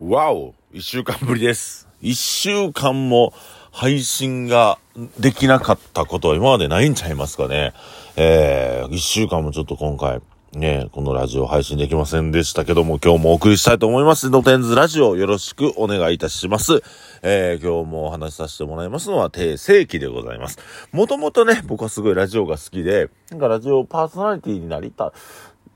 [0.00, 1.86] わお一週間ぶりです。
[2.02, 3.32] 一週間も
[3.70, 4.78] 配信が
[5.20, 7.72] できなかったことは今までないんちゃいますかね。
[8.16, 10.20] えー、一週間もちょっと今回、
[10.52, 14.30] ね、このラジオ配信できませんでしたけども、今日もお送りしたいと思います。
[14.30, 16.82] のテンズラジオよろしくお願いいたします。
[17.22, 20.58] えー、今日もお話しさせてもらいますのは定世紀でございます。
[20.90, 25.12] もともとね、僕はすごいラジオが好きで、なんかラジオパーソナリティになりた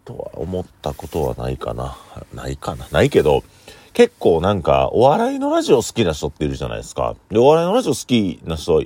[0.04, 1.96] とは思ったことはないかな。
[2.34, 2.88] ないかな。
[2.90, 3.44] ないけど、
[3.98, 7.16] 結構なんか、お笑いのラジオ好きな人っているじゃないですか。
[7.32, 8.84] で、お笑いのラジオ好きな人、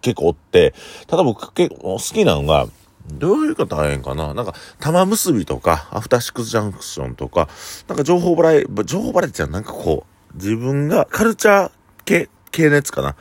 [0.00, 0.72] 結構おって、
[1.06, 2.66] ただ僕結構好きなのが、
[3.12, 4.32] どういう言い方大変かな？
[4.32, 7.50] なんか、玉結びとか、アフターシックスジャンクションとか、
[7.88, 11.70] なんか情報バラエ、情報バラエティはなんかこう、自分がカルチャー
[12.06, 13.16] 系、系のやつかな？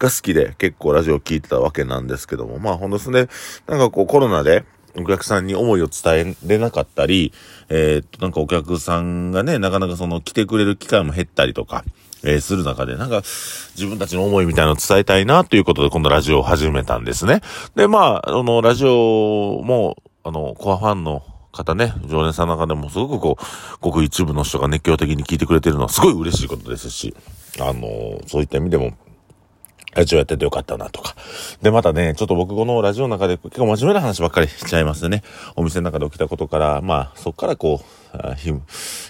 [0.00, 3.28] が好きで結構ラジオ聞いてたわけなんですけども、まあほんとですね、
[3.68, 4.64] なんかこうコロナで
[4.98, 7.32] お客さんに思いを伝えれなかったり、
[7.68, 11.84] えーっと、なんかお客さんがね、なかなかその来てくれる機会も減ったりとか、
[12.24, 13.22] えーする中で、なんか、
[13.76, 17.42] 自分たちの思いみたいなのを伝えたいなということで、このラジオを始めたんですね。
[17.74, 23.44] で、まあ、あの、ラジオも、あの、コアファンの方ね、常連さんの中でもすごくこう、
[23.80, 27.14] ごく一部の人が熱狂的に聞いてくれてるのはすごい嬉しいことですし、
[27.60, 28.92] あの、そういった意味でも、
[29.96, 31.16] ラジオやっててよかったなとか。
[31.62, 35.22] で、またね、ちょっと僕このラジオの中で結構真面目な話ばっかりしちゃいますね。
[35.56, 38.52] お店の中で起きたことから、まあ、そこからこう、ひ、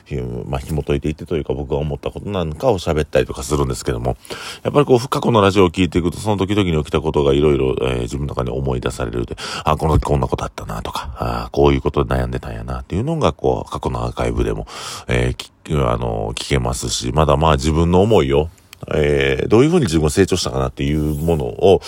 [0.04, 4.16] ひ、まあ、紐解いていってというか僕が思ったことなんかを喋ったりとかするんですけども、
[4.62, 14.66] やっぱりこう、過去のラジオを聞いていくと、その時々に起きたことがいろいろ、え自分の中に思い出されるで、あ、この時こんなことあったなとか、あこういうことで悩んでたんやなっていうのが、こう、過去のアーカイブでも、
[15.08, 18.48] えーきあの、聞けますし、まだまあ自分の思いを、
[18.94, 21.80] えーどういうふうに自分が成長したかなっていうものを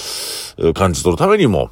[0.75, 1.71] 感じ取るためにも、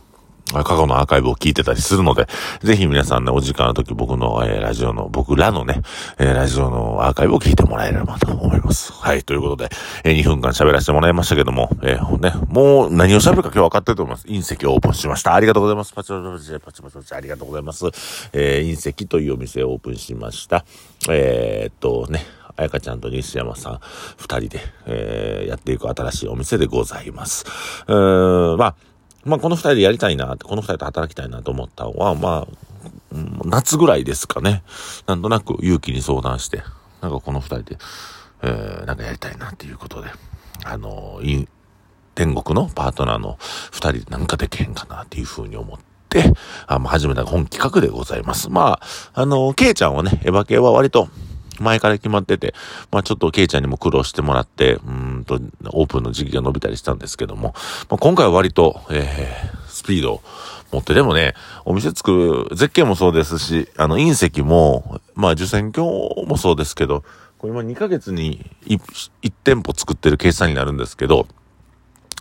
[0.52, 2.28] 過去のアーカイブを聞いてたりするので、
[2.62, 5.82] ぜひ皆さんね、お時間の時僕の、えーラジオの、僕らのね、
[6.19, 8.92] えーラジオのアーカイブを聞いてもらえればと思います。
[8.92, 9.70] はい、ということで、
[10.04, 14.28] えー2分間喋らせてもらいましたけども、えーね、もう何を喋るか今日分かってると思います。
[14.28, 15.34] 隕石をオープンしました。
[15.34, 15.93] ありがとうございます。
[15.93, 17.87] パチパチパチパチパチパチありがとうございます。
[18.32, 20.64] えー隕石というお店をオープンしました。
[21.10, 22.25] えーっとね、
[22.56, 23.81] あやかちゃんと西山さん、
[24.17, 27.44] 二人で、えーやっていく新しいお店でございます。
[27.87, 28.75] うーん、まあ、
[29.25, 32.56] まあ、この二人でやりたいな、この二人と働きたいなと思ったのは、まあ、
[33.44, 34.62] 夏ぐらいですかね。
[35.06, 36.62] なんとなく勇気に相談して、
[37.00, 37.78] なんかこの二人で、
[38.43, 40.09] えーなんかやりたいなっていうことで、
[40.65, 41.49] あの、いい
[42.15, 43.37] 天国のパートナーの
[43.71, 45.78] 二人でなんかできへんかなっていうふうに思っ
[46.09, 46.33] て、
[46.67, 48.49] あまあ、始めた本企画でございます。
[48.49, 48.81] ま
[49.15, 51.09] あ、あの、ケイちゃんはね、エヴァ系は割と、
[51.61, 52.55] 前から決まってて、
[52.91, 55.41] まあちょっとケイちゃんにも苦労してもらって、うんと、
[55.71, 57.55] オープンの時期が伸びたりしたんですけども、
[57.89, 60.22] まあ、今回は割と、えー、スピードを
[60.72, 61.34] 持って、でもね、
[61.65, 65.91] お店作る、絶景もそうですし、あの、隕石も、まあ受選鏡
[66.27, 67.05] もそうですけど、
[67.39, 71.27] これ今2ヶ月に 1, 1店舗作ってる計算になるんですけど、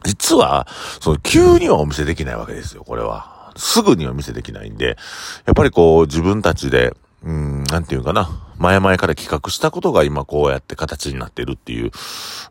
[0.03, 0.67] 実は、
[0.99, 3.51] その、急にはお見せできないわけですよ、これは。
[3.57, 4.97] すぐにはお見せできないんで、
[5.45, 11.91] やっぱりこう、自分たちで、うん、なんていうかな、前々から企画したことが今こうやって形になってるっていう、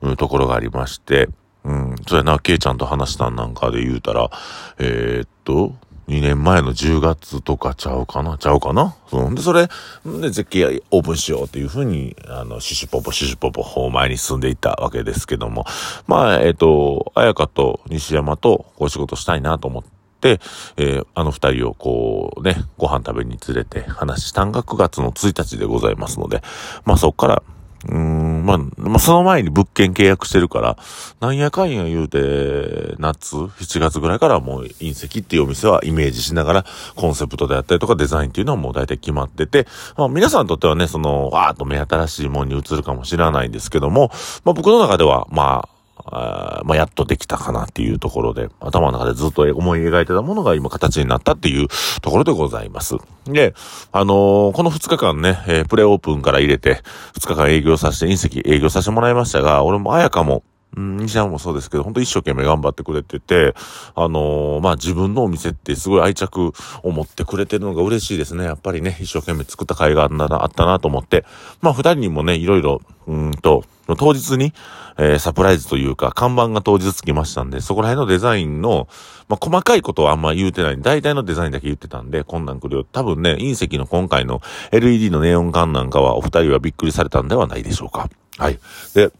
[0.03, 1.29] うんところがありまして、
[1.65, 4.31] うん、そうやな、ケイちゃんと話したんなんかで言うたら、
[4.79, 5.75] えーっと、
[6.09, 8.95] 2年前の10月とかちゃうかなちゃうかな？
[9.09, 9.35] そう。
[9.35, 9.69] で、それ、
[10.05, 15.65] で、絶景オープンしようっていうふうに、あの、シュシュポポ、シュシュポポ、方前に進んでいったわけですけども。
[16.07, 19.94] まあ、えっ、と、綾香と西山とお仕事したいなと思って、
[20.25, 26.43] えーあの二人をこうね、ご飯食べに連れて話したんが9月の1日でございますので、
[26.85, 27.43] まあそっから、
[27.89, 30.77] うーん、まあ、まあ、その前に物件契約してるから、
[31.21, 44.11] なんやかんや言うて、夏、7月ぐらいからもう隕石っていうお店はイメージしながら、コンセプトであったりとかデザインっていうのはもう大体決まってて、まあ皆さんにとってはね、その、わーっと目新しいものに移るかもしれないんですけども、
[44.45, 45.74] まあ僕の中では、まあ、
[46.07, 51.69] あまあ、やっとできたかなっていうところで、頭の中でずっと思い描いてたものが今形になったっていう
[52.03, 52.97] ところでございます。
[53.27, 53.55] で、
[53.91, 56.83] あのーこの2日間ね、えープレオープンから入れて、
[57.19, 60.43] 2日間営業させて、隕石営業させてもらいましたが、俺も綾香も、
[60.77, 63.55] うん、西山もそうですけど、本当一生懸命頑張ってくれてて、
[63.95, 68.45] あのーまあ、自分のお店ってすごい愛着を持ってくれてるのが嬉しいですね。
[68.45, 70.05] やっぱりね、一生懸命作った甲斐が
[70.43, 71.25] あ、ったなと思って、
[71.61, 73.65] まあ、二人にもね、いろいろ、うんと、
[73.99, 74.53] 当日に、
[74.97, 78.89] えーサプライズというか、看板が当日つきましたんで、そこら辺のデザインの、
[79.29, 80.81] まあ、細かいことはあんま言うてない。
[80.81, 82.85] 大体のデザインだけ言ってたんで、こんなん来るよ。
[82.85, 88.09] 多分ね、隕石の今回の LED のネオン管なんかは、お二人はびっくりされたんではないでしょうか。
[88.39, 88.59] はい。
[88.95, 89.11] で、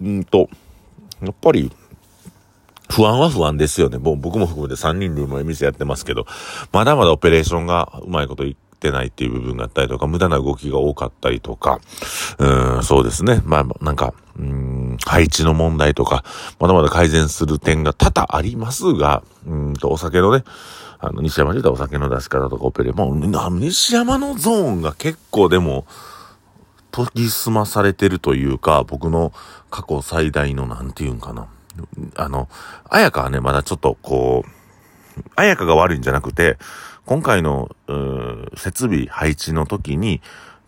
[0.00, 0.48] うんと、
[1.22, 1.70] やっぱり、
[2.90, 3.98] 不安は不安ですよね。
[3.98, 6.26] もう僕も含めて3人で今店やってますけど、
[6.72, 11.80] まだまだオペレーションがうまいこといってないっていう部分があったりとか、無駄な動きが多かったりとか、
[12.38, 13.42] うん、そうですね。
[13.44, 16.24] まあ、なんか、うん、配置の問題とか、
[16.58, 20.42] まだまだ改善する点が多々ありますが、うんと、お酒のね、
[20.98, 23.16] あの、西山で言ったお酒の出し方とかオペレ、もう、
[23.58, 25.86] 西山のゾーンが結構でも、
[26.92, 29.32] 研ぎ澄まされてるというか、僕の
[29.70, 31.48] 過去最大の、なんていうんかな。
[32.16, 32.48] あの、
[32.88, 34.50] 綾香はね、まだちょっとこう、
[35.36, 36.58] 綾香が悪いんじゃなくて、
[37.06, 37.74] 今回の、
[38.56, 40.20] 設備配置の時に、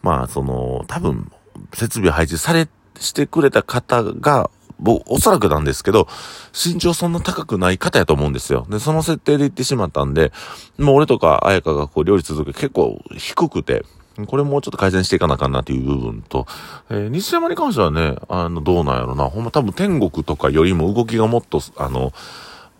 [0.02, 1.30] まあ、その、多分、
[1.74, 6.08] 設備配置され、してくれた方が、僕、おそらくなんですけど、
[6.52, 8.66] 身長そんな高くない方やと思うんですよ。
[8.68, 10.32] で、その設定で言ってしまったんで、
[10.78, 13.84] もう俺とか綾香がこう料理続け結構低くて、
[14.26, 16.46] これもうちょっと改善していかなあかんなっていう部分と、
[16.90, 19.24] えー、西山に関してはね、あの、どうなんやろな。
[19.24, 22.12] ほんま多分天国とかよりも動きがもっと、あの、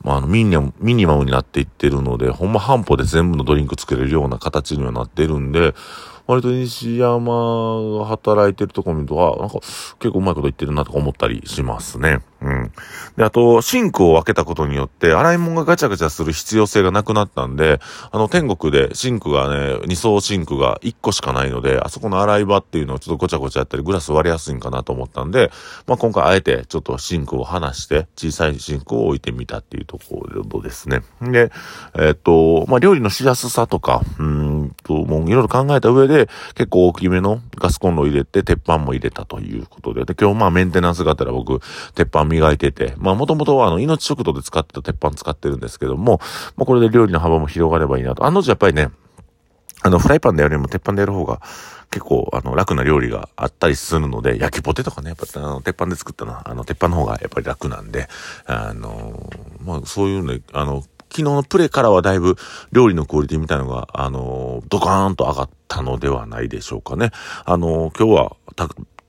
[0.03, 5.75] まあ、あの、ミニマム、ミニマムになっていってるので、ほんま半歩で全部のドリンク作れるような形にはなってるんで、
[6.27, 9.61] 割と西山が働いてるとこ見ると、あ、なんか
[9.99, 12.21] 結構うまいこといってるなとか思ったりしますね。
[12.41, 12.52] うん。
[13.17, 17.81] で、あと、シンクを分けたことによって、洗い物がガチャガチャする必要性がなくなったんで、
[18.11, 25.51] あの、天国でシンクがね、二層シンクが1個しかないので、あそこの洗い場っていうのをちょっとごちゃごちゃやったり、グラス割りやすいんかなと思ったんで、
[25.87, 31.03] まあ、今回あえてちょっとシンクを離して、小さいシンクを置いてみたっていうところですね。
[31.21, 31.53] で、
[31.99, 34.42] えっ、と、まあ、料理のしやすさとか、うん
[34.85, 41.61] と、もういろいろ考えた上で、結構大きめのガスコンロを入れて、鉄板も入れたということで、で、今日まあメンテナンスがあったら僕、
[41.95, 46.21] 鉄板磨いてて、まあもともとはあの、命食堂で使ってた鉄板使ってるんですけども、
[46.57, 48.25] まあこれで料理の幅も広がればいいなと。
[48.25, 48.91] あのうちやっぱりね、
[49.83, 51.41] あの、フライパンでやるよりも鉄板でやる方が、
[51.91, 58.09] 結構、あの、楽な料理があったりするので、焼きポテとかね、やっぱ、あの、鉄板で作ったのは、あの、鉄板の方がやっぱり楽なんで、
[58.47, 59.31] あの、
[59.63, 62.37] まあ、そういうね、あの、昨日のプレからはだいぶ
[62.73, 67.11] 料理のクオリティみたいなのが、あの、ドカーンと上がったのではないでしょうかね。
[67.45, 68.37] あの、今日は、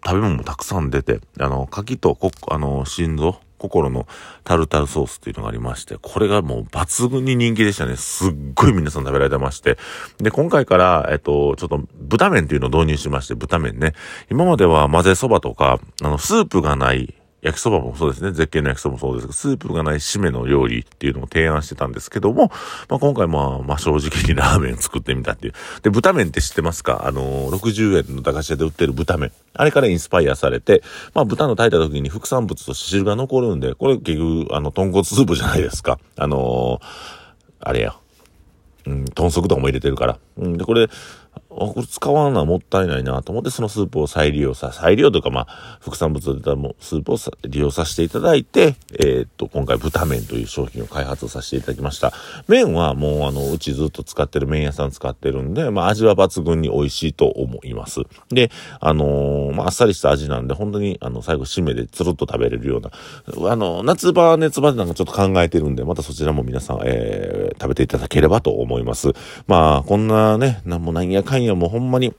[0.06, 4.06] 食べ物もたくさん出て、あの、牡蠣とこ、あの、心臓、心の
[4.44, 7.96] タルタルソースっていうのがありまして、これがもう抜群に人気でしたね。
[7.96, 9.78] すっごい皆さん食べられてまして。
[10.18, 13.94] で、今回から、えっと、ちょっと豚麺っていうのを導入しまして、豚麺ね。
[14.30, 18.32] 今までは混ぜそばとか、あの、スープがない焼きそばもそうですね。
[18.32, 22.50] 絶景の焼きそばもそうですが、スープがない締めの料理っていうのを提案してたんですけども、
[22.88, 25.54] まあ、今回まあ、まあ、正直にラーメン作ってみたっていう。
[25.82, 27.06] で、豚麺って知ってますか？
[27.06, 29.34] あのー、60円の駄菓子屋で売ってる豚麺。
[29.54, 36.00] あれからインスパイアされて、まあ、豚の炊いた時に副産物として汁が残るんで、これ結局、あの、豚骨スープじゃないですか。
[36.16, 36.86] あのー、
[37.60, 37.96] あれや。
[38.86, 40.18] うん、豚足とかも入れてるから。
[40.38, 40.90] うん、で、これ、
[41.56, 47.18] これ使わんのはもったいないなと思って、そのスープを再利用さ、再利用とか、まあ、副産物でたもスープを
[47.48, 52.14] 利用させていただいて、えー、っと、今回豚麺という商品を開発させていただきました。
[52.48, 58.02] 麺はもう、あの、うちずっと使ってる麺屋さん使ってるんで、まあ、味は抜群に美味しいと思います。
[58.30, 62.92] で、あのー、まあ、あっさりした味なんで、本当に、あの、最後、締めでつるっと食べれるような、
[63.52, 69.14] あの、夏場、熱場でなんかちょっと考えてるんで、またそちらも皆さん、えー、食べていただければと思います。
[69.48, 72.14] まあ、こんなね、なんもなんやかんやもうほんまに、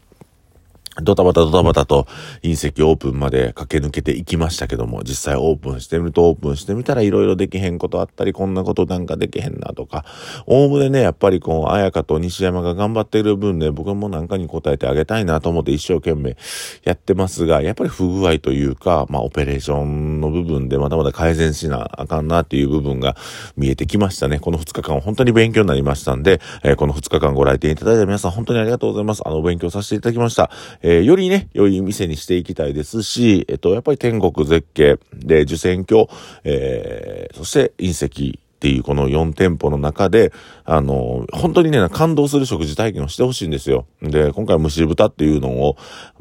[1.03, 2.07] ドタバタドタバタと
[2.43, 10.05] 隕石オープンまで駆け抜けていきましたけども、実際オープンしてみるとオープンしてみたら色々できへんことあったり、こんなことなんかできへんなとか、
[10.47, 16.37] おおむねね、やっぱりこう、綾香と西山が頑張っている分ね、僕もなんかに答えてあげたいなと思って一生懸命
[16.85, 23.17] やってますが、やっぱり不具合というか、まあオペレーションの部分でまだまだ改善しなあかんなっていう部分が
[23.57, 24.39] 見えてきましたね。
[24.39, 29.23] この2日間本当に勉強になりましたんで、えー、この2日間ご来店いただいた皆さん本当にありがとうございます。
[29.25, 30.51] あの、勉強させていただきました。
[30.87, 36.09] えー、よりね、良い店にしていきたいですし、えっと、やっぱり天国絶景で、受選挙、
[36.45, 40.33] えー、そして隕石、っていうこの4店舗の中で、
[40.67, 43.87] あの、本当にね、感動する食事体験をしてほしいんですよ。
[44.01, 45.77] で、今回蒸し豚っていうのを、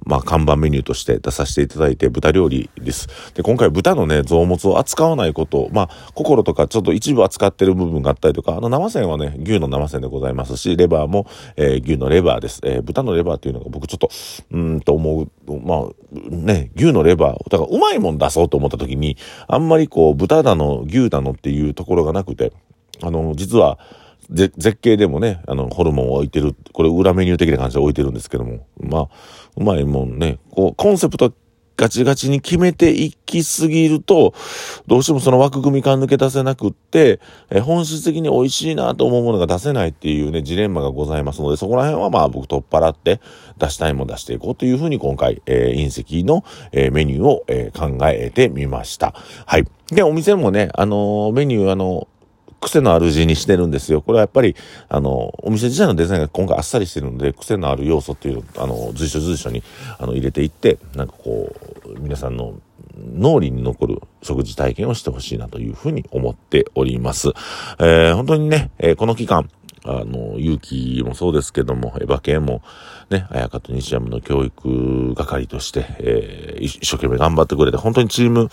[0.06, 3.08] まあ、看板メニューとして出させていただいて、豚料理です。
[3.36, 12.60] で、今回豚のね、臓物を扱わないこと、まあ、心とかちょっと一部扱ってる部分があったりとか、あの生線はね、牛の生線でございますし、レバーも、えー、牛のレバーです。
[12.66, 14.10] えー、豚のレバーっていうのが僕ちょっと、
[14.52, 19.16] うんと思う、まあ、ね、牛のレバー、だからうまいもん出そうと思った時に、
[19.48, 22.52] あんまりこう、豚だの、牛だのっていうところがなくて、
[23.02, 23.80] あの、実は、
[24.34, 29.10] 絶景でもね、あの、ホルモンを置いてる、これ裏メニュー的な感じで置いてるんですけども、まあ、
[29.56, 31.34] うまいもんね、こう、コンセプト
[31.76, 34.34] ガチガチに決めていきすぎると、
[34.86, 43.22] どうしてもその枠組み感抜け出せなくって、え本質的に美味しいなと思うものが出せないっていうね、ジレンマがございますので、そこら辺はまあ僕取っ払って
[43.58, 49.14] 出したいもん出していこうというふうに今回、えー、隕石の、えー、メニューを、えー、考えてみました。
[49.46, 49.66] はい。
[49.90, 52.08] で、お店もね、あの、メニューあの
[52.64, 54.02] 癖のある字にしてるんですよ。
[54.02, 54.56] これはやっぱり、
[54.90, 59.64] あの、お店自体のデザインが今回あっさりしてるんで、癖のある要素っていう、あの、随所随所に、
[60.00, 61.54] あの、入れていって、なんかこ
[61.86, 62.56] う、皆さんの
[62.98, 67.30] 脳裏に残る食事体験をしてほしいなというふうに思っております。
[67.80, 69.50] えー、本当にね、えー、この期間、
[69.86, 72.62] あの、勇気もそうですけども、エヴァ系も、
[73.10, 78.50] ね、綾香と西山の教育係として、えー、一生懸命頑張ってくれて、本当にチーム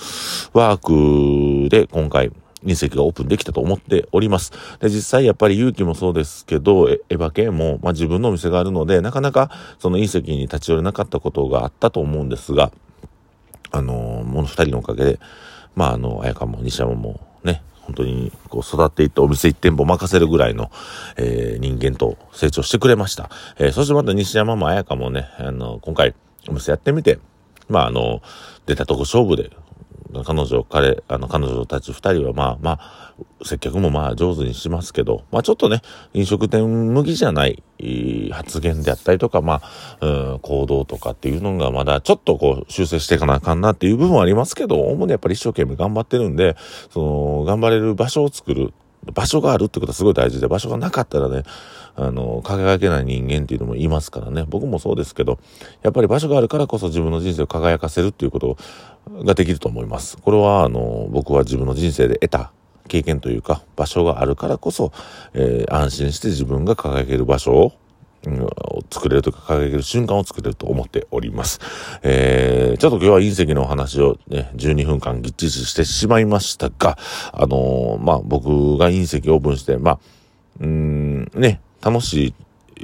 [0.52, 2.32] ワークで今回、
[2.64, 4.52] 隕石がオープンできたと思っております。
[4.80, 12.70] で、実際やっぱり勇気もそうですけど、エヴァ系も、まあ、自分のお店があるので、なかなかその隕石に立ち寄れなかったことがあったと思うんですが、
[13.72, 15.20] あのー、もの二人のおかげで、
[15.74, 20.70] まあ、あの、綾香も西山もね、本当にこう育っていってお店一店舗任せるぐらいの、
[21.16, 23.30] えー、人間と成長してくれました。
[23.58, 26.14] えー、そしてまた西山も綾香もね、あの、今回
[26.48, 27.18] お店やってみて、
[27.68, 28.22] まあ、あの、
[28.66, 29.50] 出たとこ勝負で、
[30.24, 33.14] 彼女、彼、あの、彼女たち二人はまあまあ、
[33.44, 37.62] 接客もまあ上手にしますけど、まあちょっとね、飲食店向きじゃない
[38.32, 39.62] 発言であったりとか、ま
[40.00, 46.56] あ、うん、行動とかっていうのがまだちょっとこう修正していかなあかんなっていう部分はありますけど、主にやっぱり一生懸命頑張ってるんで、
[46.90, 48.72] その、頑張れる場所を作る。
[49.14, 51.42] 場所があるってことはすごい大事で、場所がなかったらね、
[51.96, 54.44] あの、輝けない人間っていうのもいますからね。
[54.46, 55.38] 僕もそうですけど、
[55.82, 58.56] やっぱり場所があるからこそ自分の人生を輝かせるっていうこと
[59.24, 60.16] ができると思います。
[60.18, 62.52] これは、あの、僕は自分の人生で得た
[62.88, 64.92] 経験というか、場所があるからこそ、
[65.34, 67.72] えー、安心して自分が輝ける場所を、
[68.90, 71.58] 作れるとか輝ける瞬間を作れると思っております。
[72.02, 76.98] えー、ちょっと今日は隕石のお話をね、12分間ぎっちりしてしまいましたが、
[77.32, 79.98] あのー、まあ、僕が隕石をオープンして、まあ、
[80.60, 82.34] うん、ね、楽しい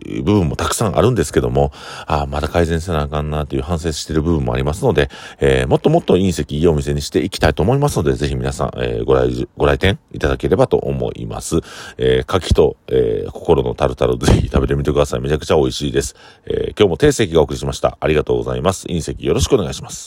[0.06, 1.72] い部分もたくさんあるんですけども、
[2.06, 5.10] ああ、まだ改善せなあかんなという反省している部分もありますので、
[5.40, 11.56] えー、もっともっと隕石いいお店にしていきたいと思いますので、ぜひ皆さん、えー、ご来、ご来店いただければと思います。
[11.98, 15.20] えー、牡蠣と、えー、心のタルタル ぜひ食べてみてください。
[15.20, 16.16] めちゃくちゃ美味しいです。
[16.46, 17.96] えー、今日も定石がお送りしました。
[18.00, 18.86] ありがとうございます。
[18.86, 20.04] 隕石よろしくお願いします。